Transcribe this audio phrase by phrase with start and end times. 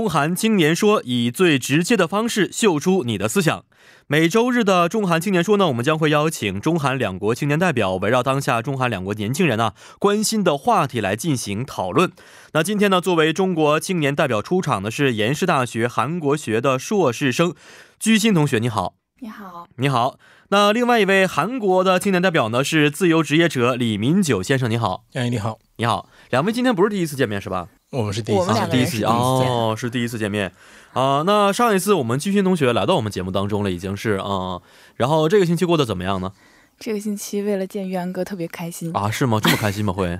[0.00, 3.66] 中韩青年说以最直接的方式秀出你的思想。
[4.06, 12.10] 每周日的中韩青年说呢，我们将会邀请中韩两国青年代表，围绕当下中韩两国年轻人呢关心的话题来进行讨论。
[12.54, 17.54] 那今天呢，作为中国青年代表出场的是延世大学韩国学的硕士生
[17.98, 18.94] 居心同学，你好。
[19.18, 20.16] 你好，你好。
[20.48, 25.04] 那另外一位韩国的青年代表呢是自由职业者李民九先生，你好。
[25.12, 26.08] 哎，你好，你好。
[26.30, 27.68] 两位今天不是第一次见面是吧？
[27.90, 30.52] 我们是第一次，第一次哦，是第一次见面
[30.92, 31.22] 啊。
[31.26, 34.60] 那上一次我们居勋同学来到我们节目当中了，已经是啊。
[34.94, 36.32] 然后这个星期过得怎么样呢？
[36.78, 39.10] 这个星期为了见玉安哥特别开心啊？
[39.10, 39.40] 是吗？
[39.42, 39.92] 这么开心吗？
[39.92, 40.16] 会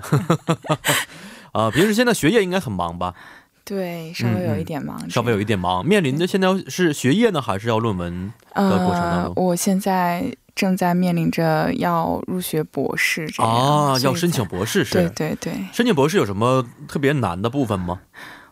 [1.53, 1.71] 啊？
[1.71, 3.15] 平时现在学业应该很忙吧？
[3.63, 5.85] 对，稍微有一点忙，稍微有一点忙。
[5.85, 9.33] 面临的现在是学业呢，还是要论文的过程当中？
[9.45, 10.35] 我现在。
[10.55, 14.93] 正在面临着要入学博士这样啊，要申请博士是？
[14.93, 17.99] 对对对，申请博士有什么特别难的部分吗？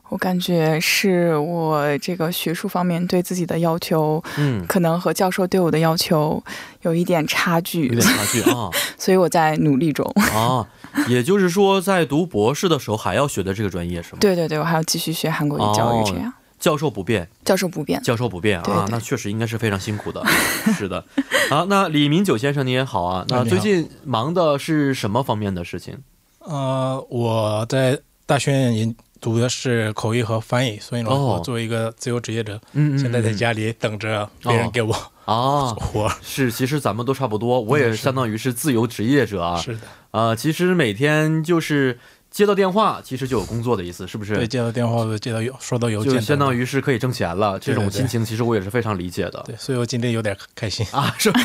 [0.09, 6.43] 我感觉是我这个学术方面对自己的要求，嗯，可能和教授对我的要求
[6.81, 10.67] 有一点差距，有点差距啊， 所以我在努力中啊。
[11.07, 14.17] 也就是说，在读博士的时候还要学的这个专业是吗？
[14.19, 16.33] 对对对，我还要继续学韩国语教育这样。
[16.59, 20.21] 教授不变，教授不变，教授不变啊，那确实应该是非常辛苦的。
[20.77, 21.03] 是的，
[21.49, 25.97] 好，那李明九先生您也好啊，那最近忙的是什么方面的事情？
[26.39, 34.93] 呃，我在大学院读的是口译和翻译，所以呢，我作为一个自由职业者，嗯现在在家里等着别人给我
[35.25, 36.11] 啊 活。
[36.21, 39.55] 是，其实咱们都差不多，我也相当于是自由职业者啊。
[39.61, 39.79] 是的，
[40.11, 41.97] 啊，其实每天就是。
[42.31, 44.35] 接到电话，其实就有工作的意思，是不是？
[44.35, 47.57] 对，接到电话，接到有收到邮件，就相当于是可以挣钱了。
[47.59, 49.43] 这种心情，其实我也是非常理解的。
[49.47, 51.41] 对，所以我今天有点开心啊，是吧？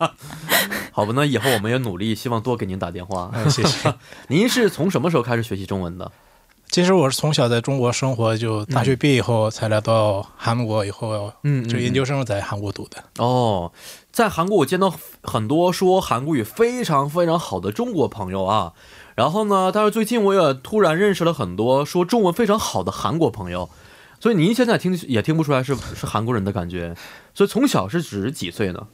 [0.92, 3.32] 好吧，那以后我们也努力，希望多给您打电话。
[3.48, 3.92] 谢谢。
[4.28, 6.12] 您是从什么时候开始学习中文的？
[6.68, 13.02] 其实我是从小在中国生活，就大学毕业以后才来到韩国，以后嗯，就研究生在韩国读的。
[13.18, 13.72] 哦，
[14.12, 14.92] 在韩国我见到
[15.22, 18.72] 很多说韩国语非常非常好的中国朋友啊。
[19.16, 19.72] 然后呢？
[19.74, 23.68] 但是最近我也突然认识了很多说中文非常好的韩国朋友，
[24.20, 26.94] 所以您现在听也听不出来是是韩国人的感觉。
[27.34, 28.86] 所以从小是指几岁呢？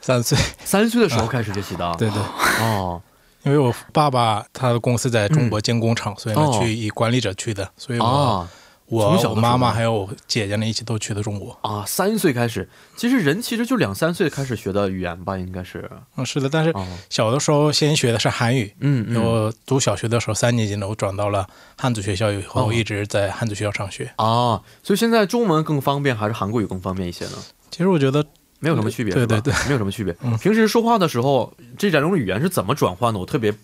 [0.00, 1.94] 三岁，三岁的时候开始学习的。
[2.00, 2.22] 对对。
[2.60, 3.00] 哦，
[3.44, 8.48] 因为我爸爸他的公司在中国建工厂，所以呢去以管理者去的，所以我。
[8.88, 11.84] 我从小妈妈还有我姐姐呢，一起都去的中国啊。
[11.86, 15.90] 三岁开始，其实人其实就两三岁开始学的语言吧，应该是。
[16.16, 16.48] 嗯，是的。
[16.48, 16.74] 但是
[17.10, 24.62] 小的时候先学的是韩语，嗯，我读小学的时候三年级呢，我转到了汉族学校以后，一直在汉族学校上学啊。
[24.82, 27.32] 所以现在中文更方便还是韩国语更方便一些呢？
[27.70, 28.24] 其实我觉得
[28.58, 30.14] 没有什么区别，对对对，没有什么区别。
[30.40, 33.20] 平时说话的时候，这两种语言是怎么转换的？
[33.20, 33.54] 我特别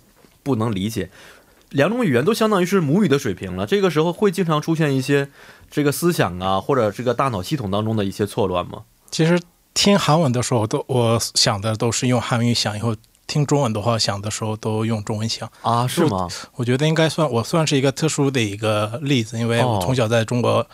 [0.42, 1.08] 不能理解。
[1.74, 5.28] 两种语言都相当于是母语的水平了，这个时候会经常出现一些
[5.68, 8.82] 这个思想啊，或者这个大脑系统当中的一些错乱吗？
[9.10, 9.40] 其实
[9.74, 12.94] 听韩文的时候，都我想的都是用韩语想，以后
[13.26, 15.84] 听中文的话想的时候都用中文想啊？
[15.86, 16.28] 是吗？
[16.54, 20.66] 我觉得应该算我算是一个特殊的一个例子，因为我从小在中国。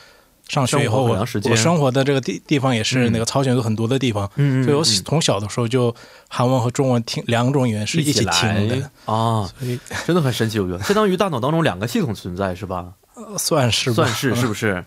[0.50, 4.28] 上学以后，我我生活的这个地地方也是那个朝鲜族很多的地方，
[4.64, 5.94] 所以我从小的时候就
[6.26, 12.88] 韩文和中文听两种语言是一起听的啊，所以真的很神奇，我觉得相当于大脑当中两个系统存在是吧？
[13.38, 14.84] 算是算是是不是？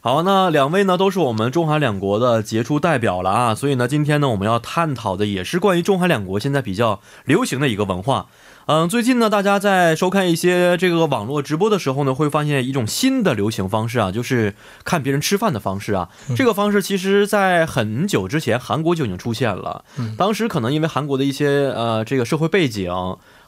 [0.00, 8.26] 好，那两位呢都是我们中韩两国的杰出代表了啊，所以呢今天呢我们要探讨的也是关于中韩两国现在比较流行的一个文化。
[8.68, 16.08] 嗯，最近呢，大家在收看一些这个网络直播的时候呢，会发现一种新的流行方式啊，就是看别人吃饭的方式啊。
[16.34, 19.84] 这个方式其实，在很久之前，韩国就已经出现了。
[20.18, 22.92] 当时可能因为韩国的一些呃这个社会背景，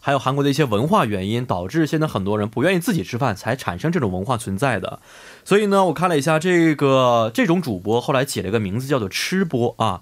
[0.00, 5.00] 还有韩国的一些文化原因，导致现在很多人不愿意自己吃饭，才产生这种文化存在的。
[5.44, 10.00] 所以呢，我看了一下这个这种主播，后来起了一个名字叫做吃播啊。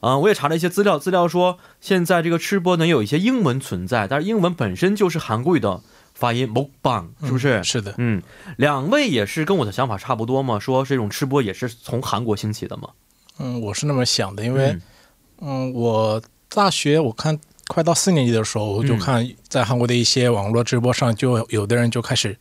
[0.00, 5.82] 啊，我也查了一些资料，资料说现在这个吃播能有一些英文存在，但是英文本身就是韩国语的
[6.14, 7.62] 发音，mukbang 是不是？
[7.62, 8.22] 是的，嗯，
[8.56, 12.88] 两位也是跟我的想法差不多嘛，说这种吃播也是从韩国兴起的嘛。
[13.38, 14.74] 嗯，我是那么想的，因为
[15.42, 17.38] 嗯，我大学我看
[17.68, 22.34] 快到四年级的时候，我就看在韩国的一些网络直播上，就有的人就开始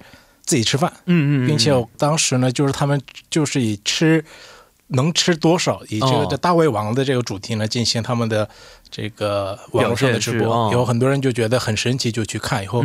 [0.45, 4.23] 自己吃饭，嗯嗯，并且当时呢，就是他们就是以吃。
[4.89, 5.81] 能吃多少？
[5.89, 8.47] 以这个的大胃王的这个主题呢，进行他们的
[8.89, 12.63] 这个网络上的直播，有很多人就觉得很神奇，就去看。
[12.63, 12.83] 以后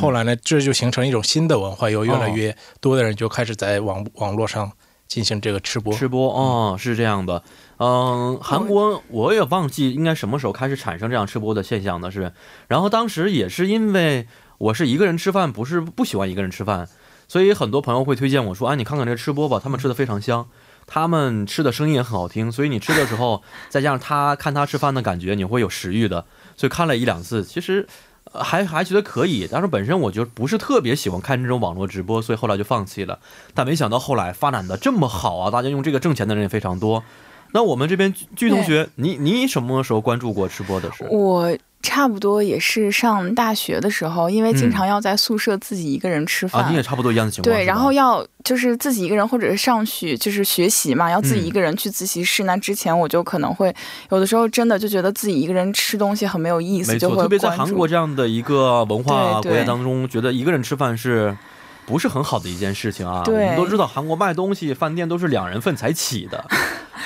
[0.00, 4.70] 后来呢，这就形成一种新的文化，有越来越多的人就开始在网网络上
[5.08, 5.92] 进行这个吃播。
[5.94, 7.42] 吃播哦，是这样的。
[7.78, 12.32] 嗯，韩国我也忘记应该什么时候开始产生这样吃播的现象的是，
[12.68, 14.26] 然后当时也是因为
[14.58, 16.88] 我是一个人吃饭，不是不喜欢一个人吃饭。
[17.28, 20.46] 所以很多朋友会推荐我说：“啊，你看看这吃播吧，他们吃的非常香，
[20.86, 26.24] 他们吃的声音也很好听，所以你吃的时候， 再加上他看他吃饭的感觉，你会有食欲的。”
[26.56, 27.86] 所以看了一两次，其实
[28.32, 33.18] 还还觉得可以，但是本身我就不是特别喜欢看这种网络直播，所以后来就放弃了。
[33.52, 37.02] 但没想到后来发展的这么好啊，大家用这个挣钱的人也非常多。
[37.52, 41.04] 那我们这边剧同学，你你什么时候关注过吃播的事？
[41.10, 41.56] 我。
[41.82, 46.64] 差不多也是上大学的时候，因为经常要在宿舍自己一个人吃饭。
[46.64, 47.54] 啊，你也差不多一样的情况。
[47.54, 52.42] 对，然后要就是自己一个人，或者是上去就是学习嘛，要自己一个人去自习室。
[52.42, 53.72] 那之前我就可能会
[54.10, 61.36] 有的时候真的就觉得自己一个人吃东西很没有意思，就会特别在韩国这样的一个文化国家当中，觉得一个人吃饭是
[61.84, 63.22] 不是很好的一件事情啊？
[63.24, 66.44] 我们都知道韩国卖东西饭店都是两人份才起的。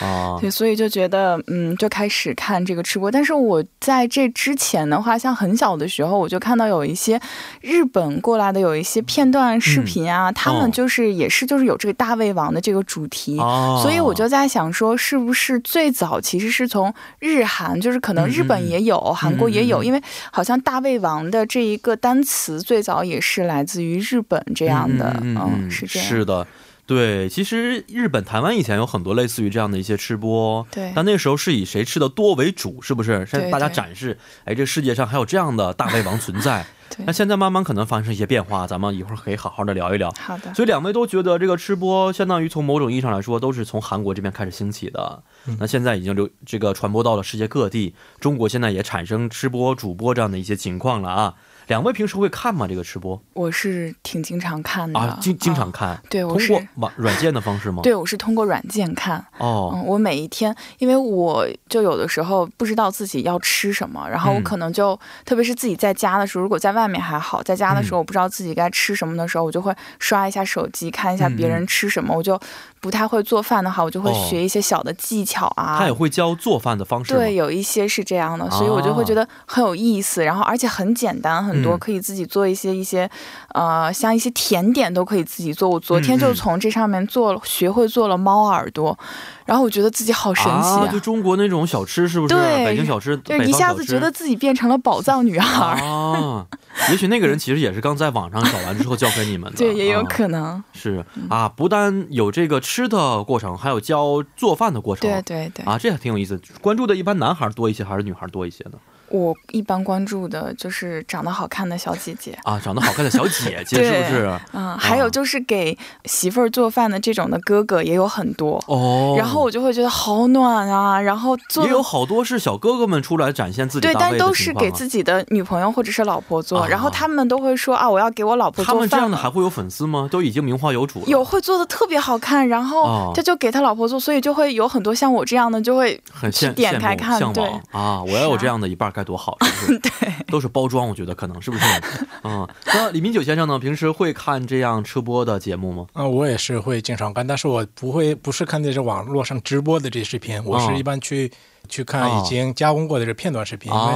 [0.01, 3.11] 啊，对，所以就觉得，嗯，就开始看这个吃播。
[3.11, 7.21] 但是我在这之前的话，像很小的时候，我就看到有一些
[7.61, 13.37] 日本过来的有一些片段视频啊，他们就是也是就是有这个大胃王的这个主题，
[13.83, 20.03] 所以我就在想说，是不是最早其实是从日韩，就是可能日本也有，韩国也有，因为
[20.33, 26.47] 好像大胃王的这一个单词最早也是来自于日本这样的，嗯，是这样，是的。
[26.91, 33.25] 对，其实日本、台湾以前有很多类似于这样的一些吃播，对，但那时候是以谁吃的多为主，是不是？
[33.27, 36.67] 向大家展示，哎，这世界上还有这样的大胃王存在。
[37.07, 40.13] 那现在慢慢可能发生一些变化，咱们一会儿可以好好的聊一聊。
[40.19, 40.53] 好的。
[40.53, 45.23] 所以两位都觉得这个吃播相当于从某种意义上来说，都是从韩国这边开始兴起的。
[45.61, 51.35] 那现在已经流这个传播到了世界各地，中国现在也产生吃播主播这样的一些情况了啊。
[51.71, 52.67] 两位平时会看吗？
[52.67, 55.97] 这个吃播，我是挺经常看的啊，经经常看。
[56.11, 57.81] 对，通过网 软件的方式吗？
[57.85, 59.25] 对，我是通过软件看。
[59.39, 72.37] 哦，我每一天，因为我就有的时候不知道自己要吃什么，然后我可能就，特别是自己在家的时候，如果在外面还好，在家的时候我不知道自己该吃什么的时候，我就会刷一下手机，看一下别人吃什么，我就。
[72.81, 75.77] 不太会做饭的话，我就会学一些小的技巧啊。
[75.79, 77.13] 他也会教做饭的方式。
[77.13, 80.25] 对，有一些是这样的，所以我就会觉得很有意思。
[80.25, 83.09] 然后，而且很简单，很多可以自己做一些一些，
[83.55, 85.69] 呃，像一些甜点都可以自己做。
[85.69, 88.99] 我昨天就从这上面做了，学会做了猫耳朵。
[89.45, 90.87] 然后我觉得自己好神奇啊！
[90.87, 92.35] 就中国那种小吃是不是？
[92.35, 96.47] 对，北京小吃，对，一下子觉得自己变成了宝藏女孩啊！
[96.89, 101.49] 也许那个人其实也是刚在网上找完之后教给你们的，对，也有可能是啊。
[101.49, 106.41] 不但有这个吃的过程，还有教做饭的过程，对对对，啊，这还挺有意思。
[106.61, 108.79] 关注的一般男孩多一些，还是女孩多一些呢？
[109.11, 114.41] 我一般关注的就是长得好看的小姐姐啊，长得好看的小姐姐 是不是？
[114.53, 119.15] 嗯，还有就是给媳妇儿做饭的这种的哥哥也有很多哦。
[119.19, 128.75] 然后我就会觉得好暖啊，然后做也有好多是小哥哥们出来展现自己对，但都是给自己的女朋友或者是老婆做，然后他们都会说啊，我要给我老婆做饭。
[128.75, 130.09] 他们这样的还会有粉丝吗？
[130.11, 131.07] 都已经名花有主了。
[131.07, 139.39] 有会做的特别好看，然后他就给他老婆做，所以就会有很多像我这样的就会很羡点开看，对啊，我要有这样的一半该多好。
[139.83, 141.65] 对，都是包装，我觉得可能是不是？
[142.25, 143.59] 嗯，那李明九先生呢？
[143.59, 145.87] 平时会看这样吃播的节目吗？
[145.95, 151.31] 啊，我也是会经常看，但是我不会，不是看那些网络上直播的这些视频，我是一般去
[151.69, 153.95] 去看已经加工过的这片段视频，因为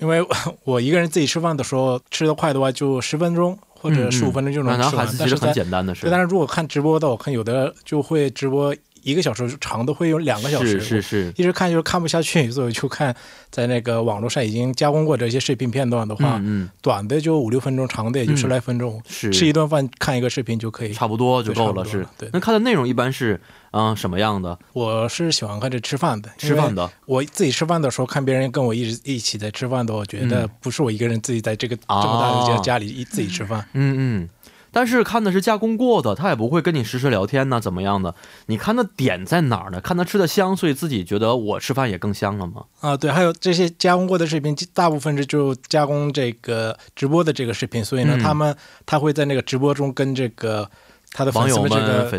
[0.00, 0.26] 因为
[0.64, 8.74] 我一个人自己吃饭的时候，吃的快的话就十分钟或者十五分钟就能吃完，但是很简单的事，但是如果看直播的，我看有的就会直播。
[9.06, 13.14] 一个小时长的会有两个小时，是是是，一直看就是看不下去，所以就看
[13.50, 19.30] 在那个网络上已经加工过这些视频片段的话，嗯，短的就五六分钟，长的也就十来分钟，是。
[19.30, 22.04] 吃一顿饭看一个视频就可以，差不多就够了，是。
[22.18, 24.58] 对，那看的内容一般是嗯什么样的？
[24.72, 26.90] 我是喜欢看这吃饭的，吃饭的。
[27.04, 34.28] 我自己吃饭的时候看别人跟我一直一起在吃饭的，我觉得不是我一个人自己在这个这么大的家家里一自己吃饭，嗯嗯。
[34.76, 38.14] 但是看的是加工过的，他也不会跟你实时聊天呢，怎么样的？
[38.44, 39.80] 你看的点在哪儿呢？
[39.80, 42.64] 看他吃的香，所以自己觉得我吃饭也更香了吗？
[42.80, 48.54] 啊，对，还有这些加工过的视频，大部分是就加工这个直播的这个视频，所以呢，他们
[48.84, 50.70] 他会在那个直播中跟这个
[51.12, 51.70] 他的网友们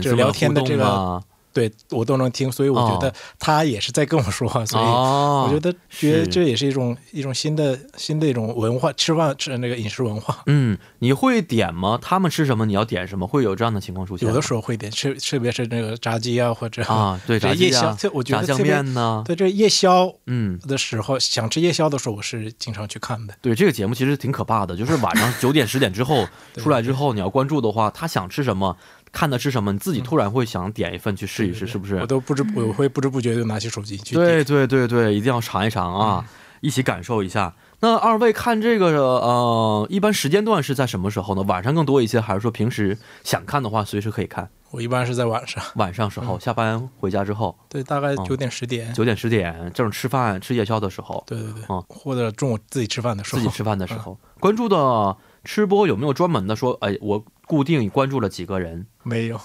[0.01, 1.21] 这个聊天的这个。
[1.57, 10.43] 对我都能听，所以我觉得他也是在跟我说话， 所以我觉得觉得这也是一种一种新的新的一种文化，吃饭吃那个饮食文化。
[10.45, 11.97] 嗯，你会点吗？
[11.99, 13.25] 他们吃什么你要点什么？
[13.25, 14.29] 会有这样的情况出现？
[14.29, 19.23] 有的时候会点，吃特别是那个炸鸡啊，或者啊，对炸鸡啊，我觉得炸酱面呢。
[19.25, 23.33] 对这夜宵，嗯的时候想吃夜宵的时候，我是经常去看的。
[23.41, 28.77] 对这个节目其实挺可怕的，就是晚上九点十点之后 出来之后，你要关注的话，他想吃什么。
[29.11, 29.71] 看的是什么？
[29.71, 31.95] 你自己突然会想点一份去试一试，是不是？
[31.95, 34.15] 我都不知我会不知不觉就拿起手机去。
[34.15, 36.25] 对对对对，一定要尝一尝啊！
[36.61, 37.53] 一起感受一下。
[37.79, 41.43] 那二位看这个呃，一般时间段是在什么时候呢？
[41.43, 44.49] 晚上更多一些，还是说平时想看的话随时可以看？
[44.71, 58.85] 我一般是在晚上，晚上时候下班回家之后，对，大概九点十点，九点十点正吃饭吃夜宵的时候，对对对，嗯，或者中午自己吃饭的时候，自己吃饭的时候，关注的吃播有没有专门的说，哎，我固定关注了几个人？
[59.01, 59.41] 没有，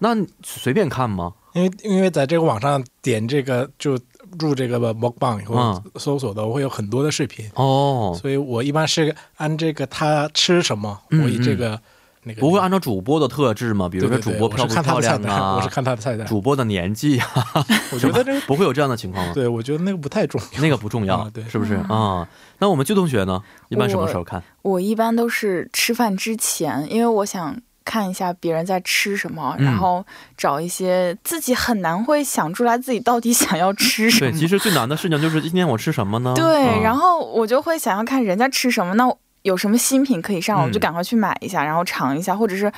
[0.00, 1.32] 那随便看吗？
[1.54, 3.98] 因为因为在这个网上点这个就。
[4.40, 11.80] 入这个 m o k b a n g 以后搜索的，我会有很多的视频哦，所以我一般是按这个他吃什么，我以这个
[12.24, 13.88] 那个不会按照主播的特质吗？
[13.88, 15.56] 比如说主播漂不漂亮啊？
[15.56, 17.28] 我是看他的菜单，主播的年纪啊，
[17.92, 19.32] 我觉得这 不会有这样的情况吗？
[19.34, 22.26] 对，我觉得那个不太重要，那个不重要，对，是不是啊？
[22.58, 23.40] 那我们鞠同学呢？
[23.68, 24.42] 一般什么时候看？
[24.62, 27.56] 我一般都是吃饭之前，因为我想。
[27.86, 30.02] 看一下别人在吃什么，然后
[30.38, 34.30] 找一些自己很难会想出来自己到底想要吃什么。
[34.30, 36.32] 对，其实最难的事情就是今天我吃什么呢？
[36.34, 39.06] 对，然后我就会想要看人家吃什么，那
[39.44, 42.70] 有什么新品可以上，我就赶快去买一下，然后尝一下，或者是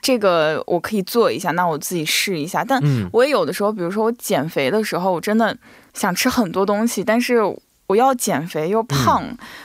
[0.00, 2.64] 这个我可以做一下，那我自己试一下。
[2.64, 2.80] 但
[3.12, 5.54] 我也有的时候，比如说我减肥的时候，我真的
[5.92, 7.42] 想吃很多东西，但是。
[7.90, 9.20] 我要减肥又胖，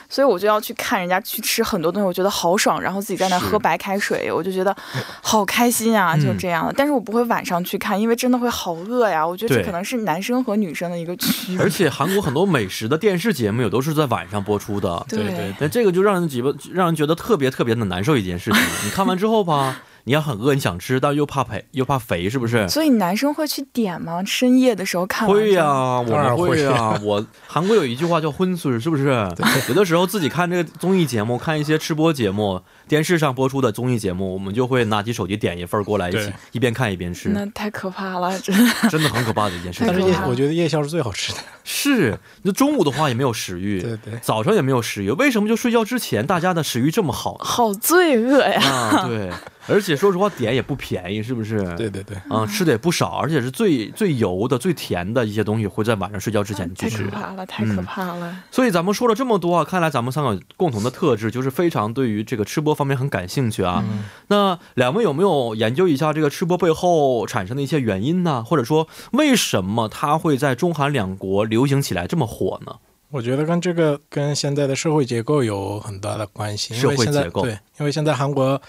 [0.08, 4.76] 所以我就要去看人家去吃很多东西，我觉得好爽，然后自己在那喝白开水，我就觉得
[5.22, 6.74] 好开心啊，就这样。
[6.76, 9.24] 但是我不会晚上去看，因为真的会好饿呀。
[9.24, 11.60] 我觉得这可能是男生和女生的一个区别。
[11.60, 15.54] 而且韩国很多美食的电视节目也都是在晚上播出的，对对。
[15.60, 18.60] 但这个就让人觉得让人觉得特别特别的难受一件事情。
[18.84, 19.80] 你看完之后吧。
[20.06, 22.68] 你要很饿，你想吃，但又怕肥，又怕肥，是不是？
[22.68, 24.22] 所以男生会去点吗？
[24.24, 25.26] 深夜的时候看？
[25.28, 26.96] 会呀，我们会呀。
[27.02, 29.06] 我 韩国有一句话叫“荤素”，是不是？
[29.68, 32.62] 有的时候自己看这个综艺节目，看一些吃播节目。
[32.88, 37.30] 电视上播出的综艺节目，我们就会拿起手机点一份过来，一起一边看一边吃。
[37.30, 39.84] 那太可怕了，真的真的很可怕的一件事。
[39.86, 41.38] 但是夜，我觉得夜宵是最好吃的。
[41.64, 45.10] 是，那中午的话也没有食欲，对对，早上也没有食欲。
[45.10, 47.36] 为什么就睡觉之前大家的食欲这么好？
[47.38, 48.62] 好罪恶呀！
[48.62, 49.30] 啊，对，
[49.66, 51.58] 而且说实话，点也不便宜，是不是？
[51.76, 56.98] 对对对，啊，吃的也不少，而且是最最油的、最甜的一些东西会在晚上睡觉之前去吃。
[56.98, 58.36] 太可怕了，太可怕了。
[58.52, 63.64] 所以咱们说了这么多啊，看来咱们三个共同的特质就是非常对于这个吃播方面很感兴趣。
[63.64, 63.82] 啊，
[64.28, 68.44] 那两位有没有研究一下这个吃播背后产生的一些原因呢？
[68.44, 72.76] 或者说，为什么它会在中韩两国流行起来这么火呢？
[73.10, 76.74] 我觉得跟这个跟现在的社会结构有很大的关系。
[76.74, 78.60] 社会结构对，因为现在韩国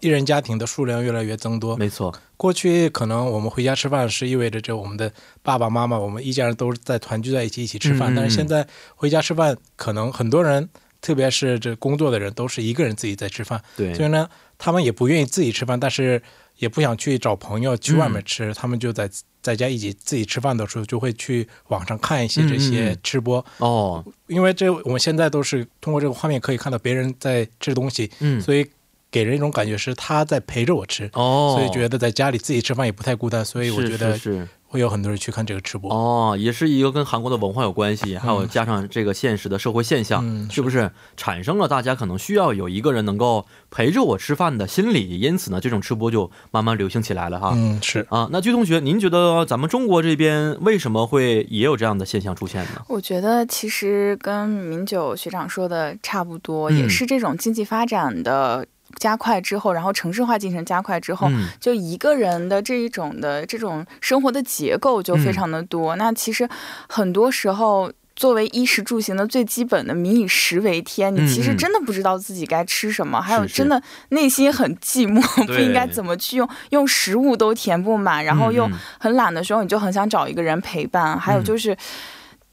[0.00, 1.76] 一人家庭的数量越来越增多。
[1.76, 5.10] 没错，过去可能我们回家吃饭是意味着这我们的
[5.42, 8.14] 爸爸妈妈，我们一家人都是在团聚在一起一起吃饭。
[8.14, 10.68] 但是现在回家吃饭，可能很多人。
[11.06, 16.20] 特别是这工作的人都是一个人自己在吃饭，对，所以呢，他们也不愿意自己吃饭，但是
[16.56, 19.08] 也不想去找朋友去外面吃，他们就在
[19.40, 23.44] 在家一起自己吃饭的时候，就会去网上看一些这些吃播。
[23.58, 28.66] 哦，因为这我们现在都是通过这个画面可以看到别人在吃东西，嗯，所以
[29.08, 34.48] 给人一种感觉是他在陪着我吃哦，所以觉得在家里自己吃饭也不太孤单，所以我觉得是。
[34.68, 45.20] 会有很多人去看这个吃播哦，也是一个跟韩国的文化有关系，还有加上这个现实的社会现象，是不是产生了大家可能需要有一个人能够陪着我吃饭的心理？
[45.20, 47.52] 因此呢，这种吃播就慢慢流行起来了哈。
[47.54, 48.28] 嗯，是啊。
[48.32, 52.82] 那鞠同学，您觉得咱们中国这边为什么会也有这样的现象出现呢？
[52.88, 58.66] 我觉得其实跟明九学长说的差不多，也是这种经济发展的。
[58.98, 61.28] 加快之后，然后城市化进程加快之后，
[61.60, 65.96] 就一个人的这一种的这种生活的结构就非常的多。
[65.96, 66.48] 那其实
[66.88, 81.18] 很多时候，作为衣食住行的最基本的“民以食为天”，你其实真的不知道自己该吃什么，还有真的内心很寂寞，不应该怎么去用，用食物都填不满，然后又很懒的时候，你就很想找一个人陪伴。
[81.18, 81.76] 还有就是。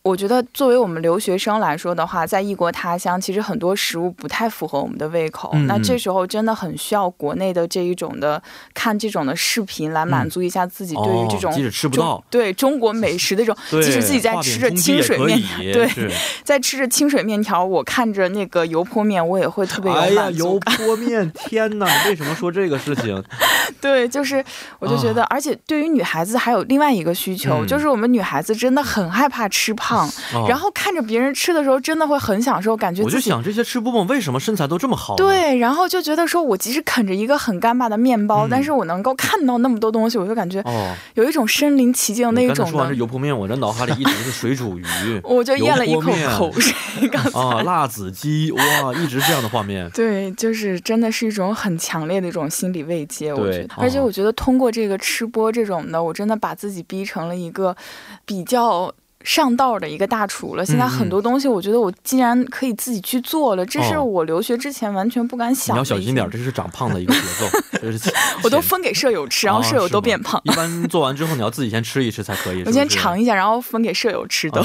[0.04, 5.54] 我觉得作为我们留学生来说的话，在异国他乡，其实很多食物不太符合我们的胃口。
[5.66, 8.42] 那这时候真的很需要国内的这一种的
[8.74, 15.42] 看这种的视频来满足一下自己对于这种即使吃不到对中国美食的这种， 即使自己在吃着清水面
[15.72, 15.90] 对，
[16.44, 20.20] 在吃着清水面条，我看着那个油泼面，我也会特别有满足。
[20.20, 21.88] 哎呀，油泼面，天哪！
[22.08, 23.24] 为什么说这个事情？
[23.82, 24.44] 对，就是
[24.80, 30.10] 我就觉得，而且对于女孩子还有另外一个需求，就是我们女孩子真的很害怕吃胖。
[30.48, 35.16] 然后看着别人吃的时候，真的会很享受，感觉我就想这些吃播们为什么身材都这么好？
[35.16, 42.72] 对，然后就觉得说我即使啃着一个很干巴的面包，但是我能够看到那么多东西，我就感觉哦，有一种身临其境的那种。
[42.74, 44.84] 完这油泼面，我这脑海里一直是水煮鱼，
[45.24, 46.74] 我就咽了一口口水。
[47.12, 49.90] 刚才啊，辣子鸡哇，一直这样的画面。
[49.92, 57.76] 对，就是真的是一种很强烈的一种心理慰藉，我而且我觉得通过这个吃播这种的，我真的把自己逼成了一个
[58.26, 58.94] 比较。
[59.26, 60.66] 上道的一个大厨了。
[60.66, 65.76] 现在很多东西，我觉得我竟然可以自己去做了，这是我留学之前完全不敢想的。
[65.76, 68.10] 你要小心点，这是长胖的一个节奏。
[68.44, 70.42] 我都分给舍友吃，然后舍友都变胖。
[70.44, 72.64] 一般做完之后，你要自己先吃一吃才可以。
[72.68, 74.62] 我先尝一下，然后分给舍友吃的。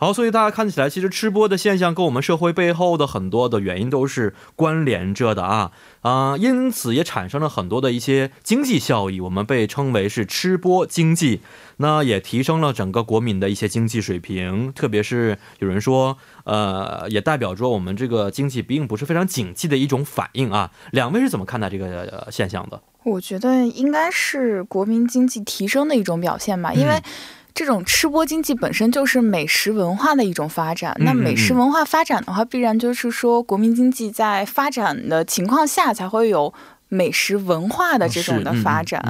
[0.00, 11.42] 好，所以大家看起来，其实吃播的现象跟我们社会背后的很多的原因都是关联着的啊啊，因此也产生了很多的一些经济效益，我们被称为是吃播经济。
[11.76, 20.70] 那也提升了整个国民的一些经济水平，特别是有人说，呃，也代表着我们这个经济并不是非常景气的一种反应啊。
[20.92, 22.80] 两位是怎么看待这个现象的？
[23.04, 27.02] 我觉得应该是国民经济提升的一种表现吧，因为。
[27.54, 30.94] 这种吃播经济本身就是美食文化的一种发展。
[31.00, 36.52] 那美食文化发展的话，必然就是说国民经济在发展的情况下，才会有
[36.88, 39.00] 美食文化的这种的发展。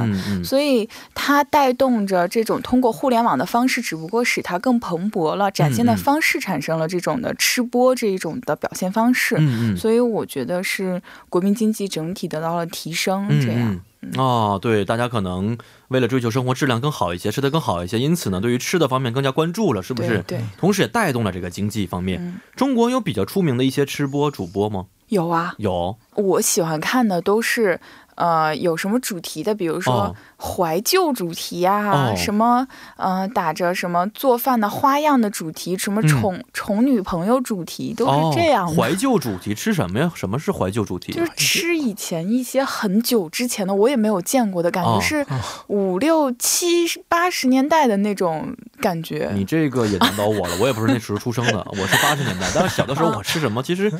[0.45, 9.39] 所以它带动着这种通过互联网的方式，只不过使它更蓬勃了，展现的方式产生了这种的吃播这一种的表现方式。
[9.77, 13.29] 所以我觉得是国民经济整体得到了提升。
[13.41, 13.81] 这样。
[14.17, 20.23] 哦，对，大家可能为了追求生活质量更好一些，吃的更好一些，因此呢，对于吃的方面更加关注了，是不是？
[20.27, 22.41] 对，同时也带动了这个经济方面。
[22.57, 24.87] 中国有比较出名的一些吃播主播吗？
[25.09, 25.97] 有啊，有。
[26.15, 27.81] 我喜欢看的都是。
[28.21, 29.55] 呃，有什么主题的？
[29.55, 38.69] 比如说怀旧主题呀，什么呃，打着什么做饭的花样的主题，什么宠宠女朋友主题，都是这样。
[38.69, 40.13] 怀旧主题吃什么呀？
[40.15, 41.13] 什么是怀旧主题？
[41.13, 45.27] 就是吃以前一些很久之前的，我也没有见过的感觉，是
[45.69, 49.31] 五六七八十年代的那种感觉。
[49.33, 52.47] 你这个也难倒我了，我也不是那时候出生的，我是八十年代。
[52.55, 53.63] 但是小的时候我吃什么？
[53.63, 53.91] 其实，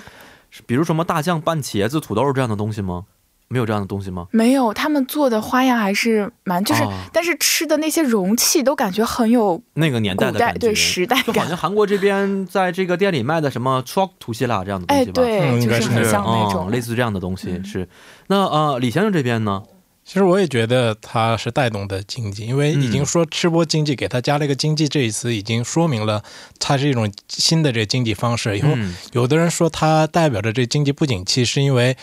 [0.67, 3.05] 比如什么大酱拌茄子、土豆这样的东西吗？
[3.53, 4.29] 没有这样的东西吗？
[4.31, 11.35] 没有，他们做的花样还是蛮，就是，但是吃的那些容器都感觉很有那个年代的感觉，对时代感。
[11.35, 15.23] 就好像韩国这边在这个店里卖的什么 c h o k 图西拉这样的东西吧？
[15.23, 17.61] 哎，对，就是很像那种类似这样的东西。
[17.65, 17.89] 是，
[18.29, 19.65] 那呃，李先生这边呢？
[20.05, 26.23] 其实我也觉得它是带动的经济，因为已经说吃播经济，给他加了一个经济这一词，已经说明了
[26.61, 28.57] 它是一种新的这个经济方式。
[28.57, 28.69] 以后
[29.13, 31.97] 有的人说它代表着这经济不景气，是因为。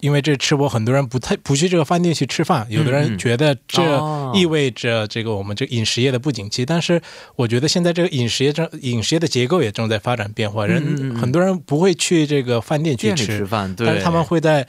[0.00, 3.82] 因为这吃播很多人不太不去这个饭店去吃饭，有的人觉得这
[4.34, 6.66] 意味着这个我们这饮食业的不景气。
[6.66, 7.00] 但是
[7.36, 14.66] 我觉得现在这个饮食业正饮食业的结构也正在发展变化，人很多人不会去这个饭店去吃饭，但是他们会在，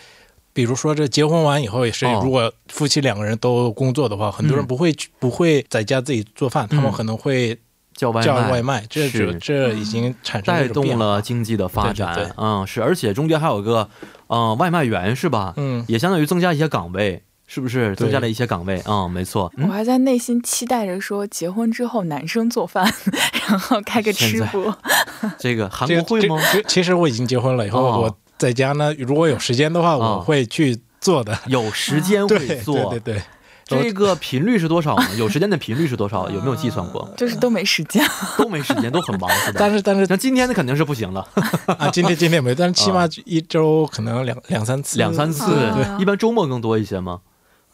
[0.53, 7.57] 比如说这结婚完以后也是，如果夫妻两个人都工作的话，很多人不会不会在家自己做饭，他们可能会。
[7.95, 13.89] 叫外叫外卖，这这这已经产生带动了经济的发展，嗯，是，而且中间还有个，
[14.27, 15.53] 嗯，外卖员是吧？
[15.55, 17.95] 嗯，也相当于增加一些岗位，是不是？
[17.95, 19.49] 增加了一些岗位，嗯，没错。
[19.59, 22.83] 我还在内心期待着说，结婚之后男生做饭，
[23.47, 24.77] 然后开个吃播。
[25.39, 26.37] 这个韩国会吗？
[26.67, 31.37] 其实我已经结婚了，以后我在家呢，如果有时间的话，我会去做的。
[31.47, 33.21] 有时间会 做，对对。
[33.65, 35.07] 这个频率是多少呢？
[35.17, 36.29] 有时间的频率是多少？
[36.29, 37.11] 有没有计算过？
[37.17, 38.05] 就是都没时间，
[38.37, 39.57] 都没时间，都很忙，是吧？
[39.59, 41.27] 但是但是，那今天的肯定是不行了
[41.79, 41.89] 啊！
[41.89, 45.45] 今天今天没，但是起码一周可能两两三次，两三次。
[45.73, 47.21] 对，一般周末更多一些吗？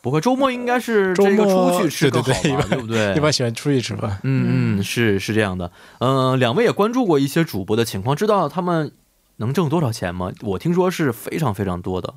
[0.01, 3.13] 不会，周末应该是周末出去吃更好嘛，对不对？
[3.15, 4.17] 一般喜欢出去吃饭。
[4.23, 5.71] 嗯嗯，是是这样的。
[5.99, 8.91] 嗯，两位也关注过一些主播的情况，知道他们
[9.37, 10.31] 能挣多少钱吗？
[10.41, 12.15] 我听说是非常非常多的。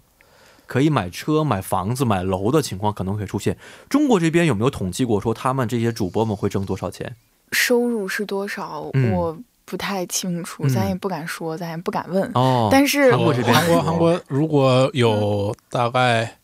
[0.67, 3.57] 可以买车、买房子、买楼的情况可能会出现。
[3.89, 7.15] 中国这边有没有统计过，说他们这些主播们会挣多少钱？
[7.53, 8.91] 收入是多少？
[9.13, 12.31] 我不太清楚，咱也不敢说，咱也不敢问。
[12.35, 16.37] 哦，但是韩国这边，韩国韩国如果有大概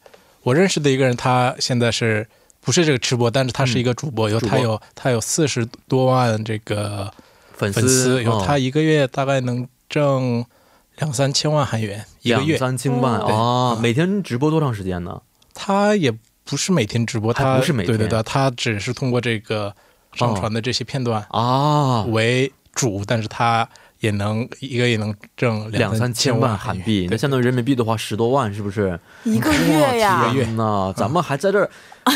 [0.42, 2.26] 我认识的一个人，他现在是
[2.60, 3.30] 不是这个吃播？
[3.30, 7.12] 但是他是一个主播，有他有他有四十多万这个
[7.52, 10.44] 粉丝，有他一个月大概能挣。
[11.00, 13.76] 两三千万韩元一个月，两三千万啊！
[13.80, 15.20] 每天直播多长时间呢？
[15.54, 16.12] 他也
[16.44, 19.74] 不是每天直播，他不是每天，对对对，他只是通过这个
[20.12, 23.66] 上传的这些片段啊为主，但是他
[24.00, 29.00] 也能一个月能挣两三千万韩币，那相当于人民币的话十多万，是不是？
[29.24, 30.30] 一个月呀！
[30.30, 31.70] 天呐，咱们还在这儿。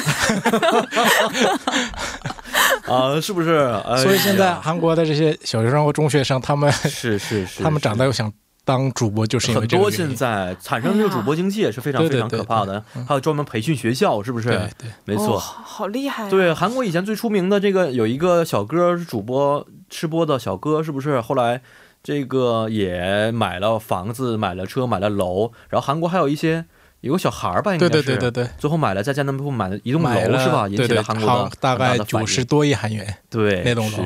[2.86, 3.66] 啊，是不是？
[4.02, 8.30] 所以现在韩国的这些小学生和中学生，他们是是是，他们长大又想。
[8.64, 14.48] 当主播就是因为很多现在产生这个主播经济也是非常非常可怕的，还有专门培训学校，是不是？
[14.48, 16.30] 对，没错，好厉害。
[16.30, 21.20] 对，韩国以前最出名的这个有一个小哥是主播吃播的小哥，是不是？
[21.20, 21.60] 后来
[22.02, 25.52] 这个也买了房子，买了车，买了楼。
[25.68, 26.64] 然后韩国还有一些
[27.02, 30.66] 有个小孩儿吧，应该是对对对对对，最后买了在江南浦买了一栋楼，是吧？
[30.68, 33.98] 引起了韩国的大概九十多亿韩元，对那栋楼。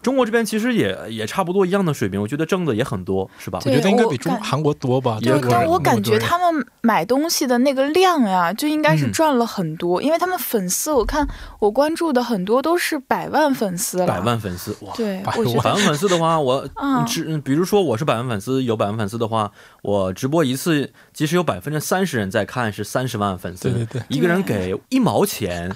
[0.00, 3.58] 中国这边其实也也差不多一样的水平，我觉得挣的也很多，是吧？
[3.64, 5.18] 我觉得应该比中韩国多吧。
[5.20, 11.26] 对，但我感觉他们买东西的那个量呀，就应该是赚了很多，因为他们粉丝，我看
[11.58, 14.06] 我关注的很多都是百万粉丝了。
[14.06, 14.92] 百万粉丝，哇！
[14.94, 16.66] 对，百万粉丝的话，我
[17.06, 19.50] 直，比如说我是百万粉丝，有百万粉丝的话，
[19.82, 25.74] 我直播一次，即使有百分之三十人在看，是三十万粉丝，对对对，一个人给一毛钱。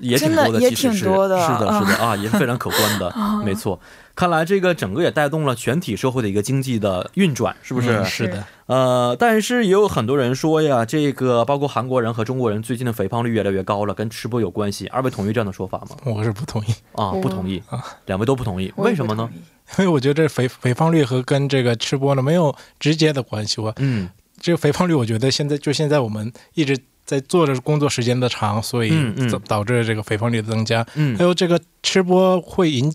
[0.00, 3.78] 也挺多的，也挺多的，是的，是的啊，也是非常可观的，没错。
[4.16, 8.04] 看来这个整个也带动了全体社会的一个经济的运转，是不是？
[8.04, 8.44] 是的。
[8.66, 14.86] 呃，但是也有很多人说呀，这个包括韩国人和中国人最近的肥胖率越来越高了，跟吃播有关系。
[14.88, 15.96] 二位同意这样的说法吗？
[16.04, 19.26] 我是不同意啊，不同意啊，两位都不同意，为什么呢？
[19.78, 23.60] 因为我觉得这肥肥胖率和跟这个吃播呢没有直接的关系。
[23.60, 26.76] 我嗯，这个肥胖率，我觉得现在就现在我们一直。
[27.10, 28.92] 在做着工作时间的长，所以
[29.32, 30.86] 导导致这个肥胖率的增加。
[30.94, 32.94] 嗯，还有这个吃播会引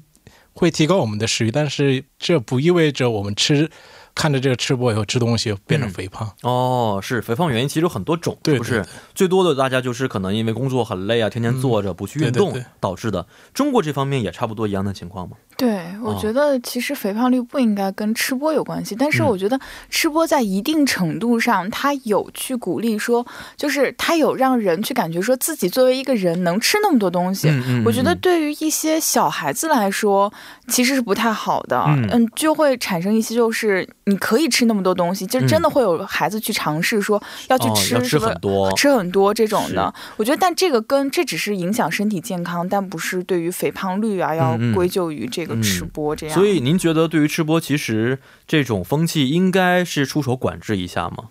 [0.54, 3.70] 会提高我们的食欲，但是这不意味着我们吃。
[4.16, 8.84] 看着这个吃播以后吃东西变成肥胖哦，是肥胖原因其实有很多种，是不是？
[9.14, 13.28] 最多的大家就是可能因为工作很累啊，天天坐着不去运动导致的。
[13.54, 15.36] 中国这方面也差不多一样的情况吗？
[15.58, 23.26] 对，我觉得其实肥胖率不应该跟吃播有关系，但是我觉得吃播在一定程度上，他有去鼓励说，
[23.58, 27.50] 就是他有让人去感觉说自己作为一个人能吃那么多东西。
[27.86, 30.32] 我觉得对于一些小孩子来说，
[30.68, 33.88] 其实是不太好的，嗯，就会产生一些就是。
[34.06, 39.94] 你可以吃那么多东西，就真的会有孩子去尝试说要去吃吃很多吃很多这种的。
[40.18, 46.36] 我觉得，但这个跟这只是影响身体健康，但不是对于肥胖率啊要归咎于这个吃播这样。
[46.36, 51.26] 所以您觉得，对于吃播，其实这种风气应该是出手管制一下吗？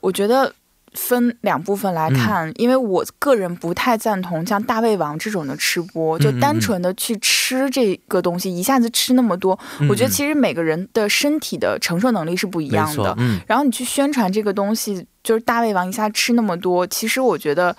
[0.00, 0.54] 我觉得。
[0.94, 9.58] 分两部分来看，因为我个人不太赞同像大胃王这种的吃播，就单纯的去吃这个东西，一下子吃那么多。
[9.88, 13.16] 我觉得其实每个人的身体的承受能力是不一样的。
[13.46, 17.76] 然后你去宣传这个东西，就是大胃王一下吃那么多，其实我觉得。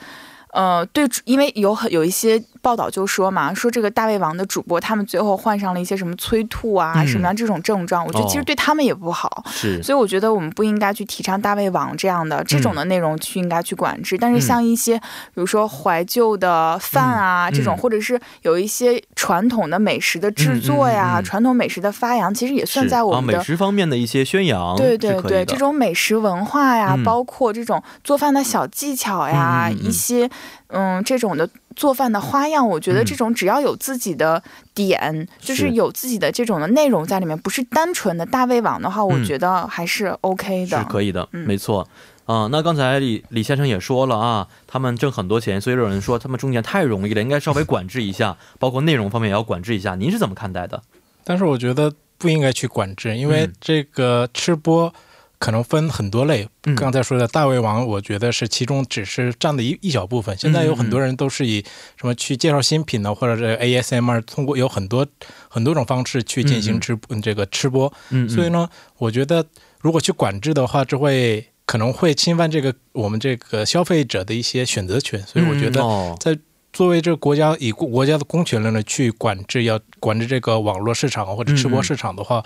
[0.54, 9.44] 呃，对，因为有很有一些报道就说嘛，说这个大胃王的主播他们最后患上了一些什么催吐啊，什么样这种症状，我觉得其实对他们也不好。
[9.50, 14.18] 是，所以我觉得我们不应该去提倡大胃王这样的这种的内容去应该去管制。
[14.18, 24.76] 但是像一些比如说怀旧的饭啊这种，或者是有一些传统的美食的制作呀，传统美食的发扬，其实也算在我们的美食方面的一些宣扬。
[24.76, 30.30] 对对对，这种美食文化呀，包括这种做饭的小技巧呀，一些。
[30.72, 34.42] 嗯，这种的做饭的花样，我觉得这种只要有自己的
[34.74, 41.88] 点，就是有自己的这种的内容在里面，不是单纯的大胃王的话，我觉得还是 OK 的，是可以的，没错。
[42.26, 49.96] 啊，那刚才李李先生也说了啊，他们挣很多钱，所以有人说他们挣钱太容易了，应该稍微管制一下，包括内容方面也要管制一下。
[49.96, 50.82] 您是怎么看待的？
[51.26, 54.94] 但是我觉得不应该去管制，因为这个吃播。
[55.42, 60.38] 可能分很多类，刚才说的大胃王，我觉得是其中只是占的一一小部分。
[60.38, 61.66] 现在有很多人都是以
[62.00, 65.04] 什么去介绍新品呢，或者是 ASMR，通过有很多
[65.50, 67.92] 很多种方式去进行直这个吃播。
[68.30, 69.44] 所以呢，我觉得
[69.80, 75.20] 如果去管制的话，就会可能会侵犯这个我们这个消费者的一些选择权。
[75.24, 76.38] 所以我觉得，在
[76.72, 82.44] 作为这个国家以国家的公权力呢去管制，要管制这个网络市场或者吃播市场的话。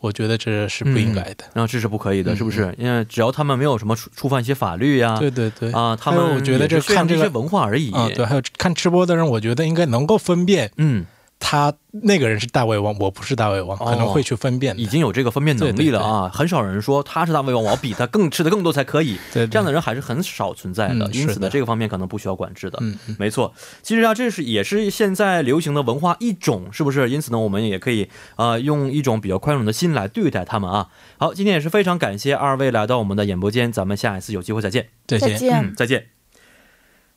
[0.00, 2.72] 我觉得这是不应该的，然后这是不可以的，是不是？
[2.78, 11.04] 因为只要他们没有什么触触犯一些法律呀，对对对，啊，他们我觉得这看这些文化而已，啊对，还有看吃播的人，我觉得应该能够分辨，嗯。
[11.40, 16.30] 他那个人是大胃王，我不是大胃王，可能会去分辨，已经有这个分辨能力了啊！
[16.34, 19.16] 很少人说他是大胃王，我要比他更吃的更多才可以。
[19.32, 21.08] 对，这样的人还是很少存在的。
[21.12, 22.78] 因此呢，这个方面可能不需要管制的。
[22.82, 23.54] 嗯，没错。
[23.82, 27.08] 其实啊，这是也是现在流行的文化一种，是不是？
[27.08, 30.88] 因此呢，我们也可以啊，用一种比较宽容的心来对待他们啊。
[31.18, 34.88] 好，今天也是非常感谢二位来到我们的演播间，咱们下一次有机会再见。
[35.06, 36.17] 再见，再见。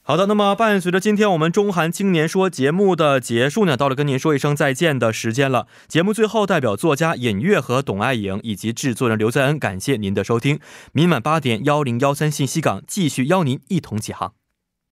[0.03, 5.67] 好的，那么伴随着今天我们中韩青年说节目的结束呢，到了跟您说一声再见的时间了。
[5.87, 10.59] 节目最后，代表作家尹月和董爱颖以及制作人刘在恩，感谢您的收听。
[10.91, 14.40] 明晚八点幺零幺三信息港继续邀您一同起航。